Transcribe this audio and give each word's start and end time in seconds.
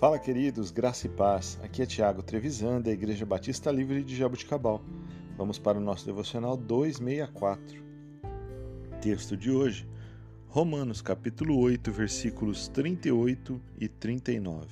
Fala, 0.00 0.18
queridos, 0.18 0.70
graça 0.70 1.06
e 1.06 1.10
paz. 1.10 1.58
Aqui 1.62 1.82
é 1.82 1.86
Tiago 1.86 2.22
Trevisan, 2.22 2.80
da 2.80 2.90
Igreja 2.90 3.26
Batista 3.26 3.70
Livre 3.70 4.02
de 4.02 4.16
Jabuticabal. 4.16 4.80
Vamos 5.36 5.58
para 5.58 5.76
o 5.76 5.80
nosso 5.80 6.06
devocional 6.06 6.56
264. 6.56 7.84
Texto 9.02 9.36
de 9.36 9.50
hoje, 9.50 9.86
Romanos 10.48 11.02
capítulo 11.02 11.58
8, 11.58 11.92
versículos 11.92 12.66
38 12.68 13.60
e 13.78 13.88
39. 13.88 14.66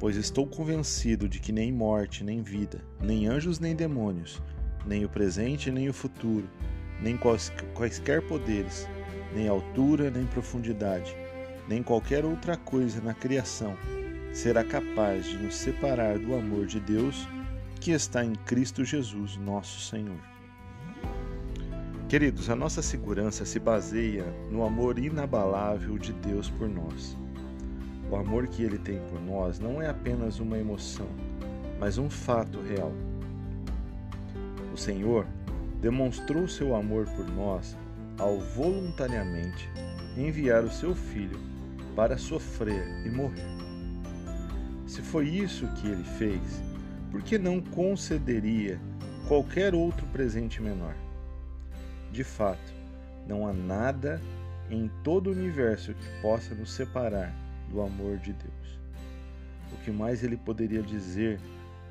Pois 0.00 0.16
estou 0.16 0.44
convencido 0.44 1.28
de 1.28 1.38
que 1.38 1.52
nem 1.52 1.70
morte, 1.70 2.24
nem 2.24 2.42
vida, 2.42 2.84
nem 3.00 3.28
anjos, 3.28 3.60
nem 3.60 3.76
demônios, 3.76 4.42
nem 4.84 5.04
o 5.04 5.08
presente, 5.08 5.70
nem 5.70 5.88
o 5.88 5.94
futuro, 5.94 6.50
nem 7.00 7.16
quaisquer 7.74 8.26
poderes, 8.26 8.88
nem 9.32 9.46
altura, 9.46 10.10
nem 10.10 10.26
profundidade, 10.26 11.14
nem 11.68 11.82
qualquer 11.82 12.24
outra 12.24 12.56
coisa 12.56 13.00
na 13.00 13.14
criação 13.14 13.76
será 14.32 14.64
capaz 14.64 15.26
de 15.26 15.38
nos 15.38 15.54
separar 15.54 16.18
do 16.18 16.34
amor 16.34 16.66
de 16.66 16.80
Deus 16.80 17.26
que 17.80 17.92
está 17.92 18.24
em 18.24 18.34
Cristo 18.34 18.84
Jesus, 18.84 19.36
nosso 19.36 19.80
Senhor. 19.80 20.18
Queridos, 22.08 22.50
a 22.50 22.56
nossa 22.56 22.82
segurança 22.82 23.44
se 23.44 23.58
baseia 23.58 24.24
no 24.50 24.64
amor 24.64 24.98
inabalável 24.98 25.96
de 25.98 26.12
Deus 26.12 26.50
por 26.50 26.68
nós. 26.68 27.16
O 28.10 28.16
amor 28.16 28.46
que 28.48 28.62
ele 28.62 28.78
tem 28.78 29.00
por 29.08 29.20
nós 29.20 29.58
não 29.58 29.80
é 29.80 29.88
apenas 29.88 30.40
uma 30.40 30.58
emoção, 30.58 31.08
mas 31.78 31.96
um 31.96 32.10
fato 32.10 32.60
real. 32.60 32.92
O 34.72 34.76
Senhor 34.76 35.26
demonstrou 35.80 36.48
seu 36.48 36.74
amor 36.74 37.06
por 37.06 37.26
nós 37.30 37.76
ao 38.18 38.38
voluntariamente 38.38 39.68
enviar 40.16 40.64
o 40.64 40.70
seu 40.70 40.94
Filho 40.94 41.53
para 41.94 42.18
sofrer 42.18 42.86
e 43.06 43.10
morrer. 43.10 43.54
Se 44.86 45.00
foi 45.00 45.28
isso 45.28 45.66
que 45.74 45.88
ele 45.88 46.04
fez, 46.04 46.40
por 47.10 47.22
que 47.22 47.38
não 47.38 47.60
concederia 47.60 48.80
qualquer 49.26 49.74
outro 49.74 50.06
presente 50.08 50.60
menor? 50.60 50.94
De 52.12 52.22
fato, 52.22 52.72
não 53.26 53.46
há 53.46 53.52
nada 53.52 54.20
em 54.70 54.90
todo 55.02 55.28
o 55.28 55.32
universo 55.32 55.94
que 55.94 56.22
possa 56.22 56.54
nos 56.54 56.72
separar 56.72 57.34
do 57.70 57.80
amor 57.80 58.18
de 58.18 58.32
Deus. 58.32 58.78
O 59.72 59.76
que 59.84 59.90
mais 59.90 60.22
ele 60.22 60.36
poderia 60.36 60.82
dizer 60.82 61.40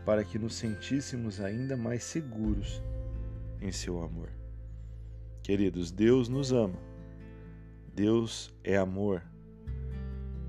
para 0.06 0.24
que 0.24 0.40
nos 0.40 0.56
sentíssemos 0.56 1.40
ainda 1.40 1.76
mais 1.76 2.04
seguros 2.04 2.82
em 3.62 3.72
seu 3.72 4.02
amor? 4.02 4.30
Queridos, 5.42 5.92
Deus 5.92 6.30
nos 6.30 6.52
ama. 6.52 6.80
Deus 7.94 8.54
é 8.64 8.78
amor. 8.78 9.22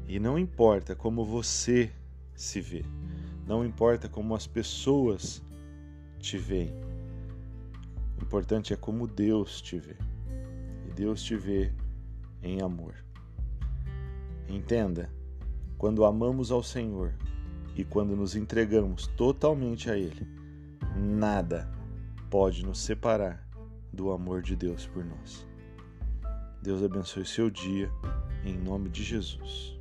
E 0.07 0.19
não 0.19 0.39
importa 0.39 0.95
como 0.95 1.25
você 1.25 1.91
se 2.35 2.61
vê, 2.61 2.85
não 3.47 3.65
importa 3.65 4.09
como 4.09 4.35
as 4.35 4.47
pessoas 4.47 5.43
te 6.19 6.39
veem. 6.39 6.75
O 8.19 8.23
importante 8.23 8.73
é 8.73 8.77
como 8.77 9.07
Deus 9.07 9.61
te 9.61 9.79
vê. 9.79 9.97
E 10.87 10.93
Deus 10.93 11.23
te 11.23 11.37
vê 11.37 11.73
em 12.43 12.63
amor. 12.63 12.95
Entenda, 14.49 15.11
quando 15.77 16.05
amamos 16.05 16.51
ao 16.51 16.63
Senhor 16.63 17.15
e 17.77 17.85
quando 17.85 18.17
nos 18.17 18.37
entregamos 18.37 19.07
totalmente 19.09 19.91
a 19.91 19.97
Ele, 19.97 20.27
nada 20.97 21.71
pode 22.31 22.65
nos 22.65 22.81
separar 22.81 23.47
do 23.93 24.11
amor 24.11 24.43
de 24.43 24.57
Deus 24.57 24.87
por 24.87 25.05
nós. 25.05 25.47
Deus 26.63 26.83
abençoe 26.83 27.25
seu 27.25 27.51
dia, 27.51 27.91
em 28.45 28.57
nome 28.57 28.89
de 28.89 29.03
Jesus. 29.03 29.74